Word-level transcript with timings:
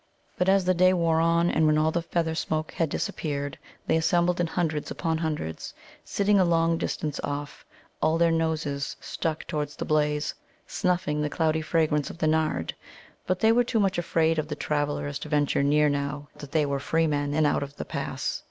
But 0.35 0.49
as 0.49 0.65
the 0.65 0.73
day 0.73 0.93
wore 0.93 1.19
on, 1.21 1.51
and 1.51 1.67
when 1.67 1.77
all 1.77 1.91
the 1.91 2.01
feather 2.01 2.33
smoke 2.33 2.71
had 2.71 2.89
dispersed, 2.89 3.55
they 3.85 3.95
assembled 3.97 4.39
in 4.41 4.47
hundreds 4.47 4.89
upon 4.89 5.19
hundreds, 5.19 5.75
sitting 6.03 6.39
a 6.39 6.43
long 6.43 6.79
distance 6.79 7.19
off, 7.23 7.63
all 8.01 8.17
their 8.17 8.31
noses 8.31 8.95
stuck 8.99 9.41
out 9.43 9.47
towards 9.47 9.75
the 9.75 9.85
blaze, 9.85 10.33
snuffing 10.65 11.21
the 11.21 11.29
cloudy 11.29 11.61
fragrance 11.61 12.09
of 12.09 12.17
the 12.17 12.25
nard. 12.25 12.73
But 13.27 13.41
they 13.41 13.51
were 13.51 13.63
too 13.63 13.79
much 13.79 13.99
afraid 13.99 14.39
of 14.39 14.47
the 14.47 14.55
travellers 14.55 15.19
to 15.19 15.29
venture 15.29 15.61
near 15.61 15.87
now 15.87 16.29
that 16.37 16.51
they 16.51 16.65
were 16.65 16.79
free 16.79 17.05
men 17.05 17.35
and 17.35 17.45
out 17.45 17.61
of 17.61 17.75
the 17.75 17.85
pass. 17.85 18.39